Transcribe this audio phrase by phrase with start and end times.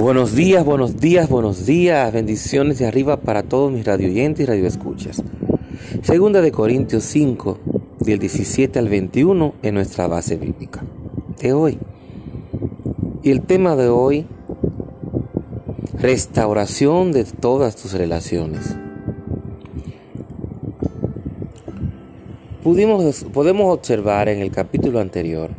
[0.00, 2.10] Buenos días, buenos días, buenos días.
[2.10, 5.22] Bendiciones de arriba para todos mis radioyentes y radioescuchas.
[6.00, 7.58] Segunda de Corintios 5,
[7.98, 10.82] del 17 al 21 en nuestra base bíblica
[11.38, 11.78] de hoy.
[13.22, 14.24] Y el tema de hoy,
[15.98, 18.74] restauración de todas tus relaciones.
[22.62, 25.50] Pudimos, podemos observar en el capítulo anterior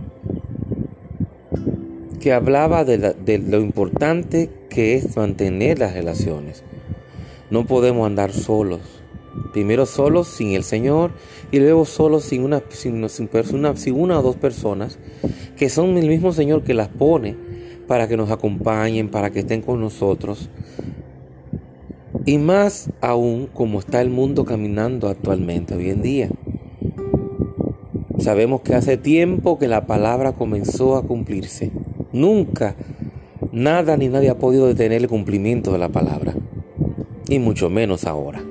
[2.21, 6.63] que hablaba de, lo importante que es mantener las relaciones.
[7.49, 8.79] No podemos andar solos.
[9.53, 11.11] Primero solos sin el Señor
[11.51, 12.59] y luego solos sin una,
[13.31, 14.99] persona, sin una o dos personas
[15.57, 17.35] que son el mismo Señor que las pone
[17.87, 20.49] para que nos acompañen, para que estén con nosotros.
[22.25, 26.29] Y más aún como está el mundo caminando actualmente, hoy en día.
[28.19, 31.71] Sabemos que hace tiempo que la palabra comenzó a cumplirse.
[32.13, 32.75] Nunca,
[33.51, 36.33] nada ni nadie ha podido detener el cumplimiento de la palabra,
[37.27, 38.43] y mucho menos ahora.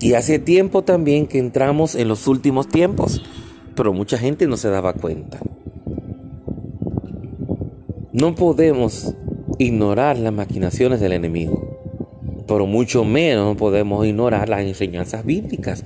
[0.00, 3.22] Y hace tiempo también que entramos en los últimos tiempos,
[3.74, 5.40] pero mucha gente no se daba cuenta.
[8.12, 9.14] No podemos
[9.58, 11.69] ignorar las maquinaciones del enemigo
[12.50, 15.84] pero mucho menos podemos ignorar las enseñanzas bíblicas,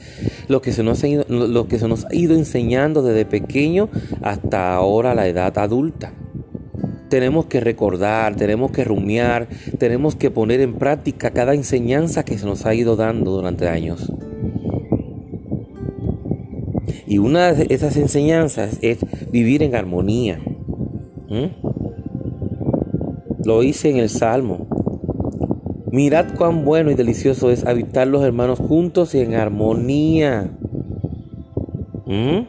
[0.49, 3.91] lo que, se nos ha ido, que se nos ido enseñando desde pequeño
[4.23, 6.15] hasta ahora la edad adulta.
[7.11, 12.47] Tenemos que recordar, tenemos que rumiar, tenemos que poner en práctica cada enseñanza que se
[12.47, 14.11] nos ha ido dando durante años.
[17.07, 20.41] Y una de esas enseñanzas es vivir en armonía.
[23.45, 24.67] Lo hice en el Salmo.
[25.95, 30.51] Mirad cuán bueno y delicioso es habitar los hermanos juntos y en armonía.
[32.05, 32.49] ¿Mm?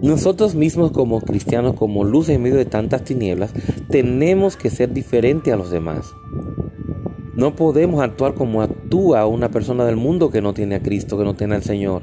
[0.00, 3.52] Nosotros mismos como cristianos, como luz en medio de tantas tinieblas,
[3.90, 6.12] tenemos que ser diferentes a los demás.
[7.34, 11.24] No podemos actuar como actúa una persona del mundo que no tiene a Cristo, que
[11.24, 12.02] no tiene al Señor,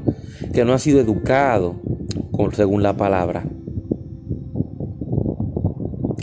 [0.54, 1.76] que no ha sido educado
[2.52, 3.46] según la palabra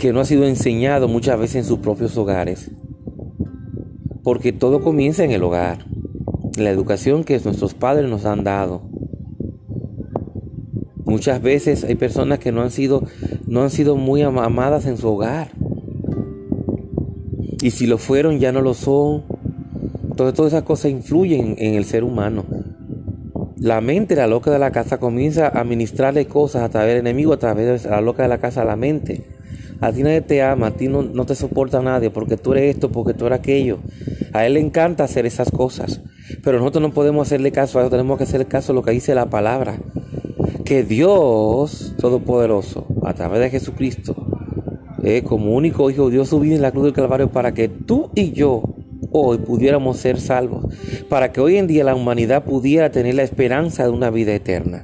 [0.03, 2.69] que no ha sido enseñado muchas veces en sus propios hogares.
[4.21, 5.85] Porque todo comienza en el hogar,
[6.57, 8.81] la educación que nuestros padres nos han dado.
[11.05, 13.07] Muchas veces hay personas que no han sido,
[13.47, 15.51] no han sido muy amadas en su hogar.
[17.61, 19.23] Y si lo fueron, ya no lo son.
[20.09, 22.43] Entonces todas esas cosas influyen en el ser humano.
[23.55, 27.31] La mente, la loca de la casa, comienza a administrarle cosas a través del enemigo,
[27.31, 29.32] a través de la loca de la casa a la mente.
[29.83, 32.75] A ti nadie te ama, a ti no, no te soporta nadie porque tú eres
[32.75, 33.79] esto, porque tú eres aquello.
[34.31, 35.99] A él le encanta hacer esas cosas.
[36.41, 38.91] Pero nosotros no podemos hacerle caso a eso, tenemos que hacerle caso a lo que
[38.91, 39.77] dice la palabra.
[40.63, 44.15] Que Dios Todopoderoso, a través de Jesucristo,
[45.25, 48.31] como único Hijo, dio su vida en la cruz del Calvario para que tú y
[48.31, 48.63] yo
[49.11, 50.65] hoy pudiéramos ser salvos,
[51.09, 54.81] para que hoy en día la humanidad pudiera tener la esperanza de una vida eterna.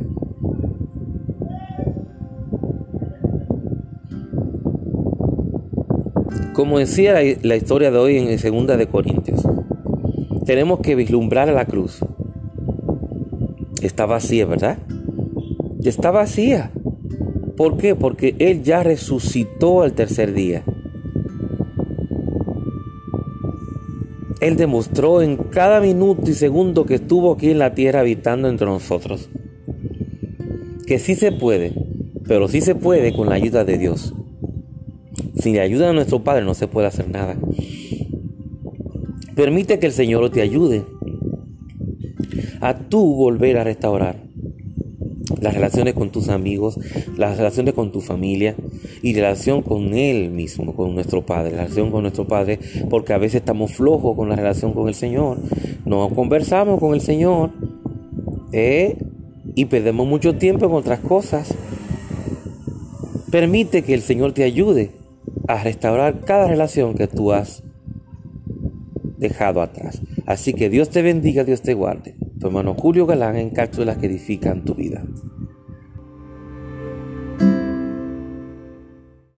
[6.59, 9.47] Como decía la, historia de hoy en Segunda de Corintios,
[10.45, 12.01] tenemos que vislumbrar a la cruz.
[13.81, 14.77] Está vacía, ¿verdad?
[15.81, 16.69] Está vacía.
[17.55, 17.95] ¿Por qué?
[17.95, 20.65] Porque Él ya resucitó al tercer día.
[24.41, 28.67] Él demostró en cada minuto y segundo que estuvo aquí en la tierra habitando entre
[28.67, 29.29] nosotros.
[30.85, 31.71] Que sí se puede,
[32.27, 34.13] pero sí se puede con la ayuda de Dios.
[35.39, 37.37] Sin la ayuda de nuestro Padre no se puede hacer nada.
[39.35, 40.83] Permite que el Señor te ayude
[42.59, 44.17] a tú volver a restaurar
[45.39, 46.77] las relaciones con tus amigos,
[47.15, 48.55] las relaciones con tu familia
[49.01, 53.17] y relación con Él mismo, con nuestro Padre, la relación con nuestro Padre, porque a
[53.17, 55.37] veces estamos flojos con la relación con el Señor,
[55.85, 57.51] no conversamos con el Señor
[58.51, 58.97] ¿eh?
[59.55, 61.53] y perdemos mucho tiempo en otras cosas.
[63.31, 64.98] Permite que el Señor te ayude
[65.49, 67.63] a restaurar cada relación que tú has
[69.17, 69.99] dejado atrás.
[70.27, 72.15] Así que Dios te bendiga, Dios te guarde.
[72.39, 75.03] Tu hermano Julio Galán en cápsulas que edifican tu vida.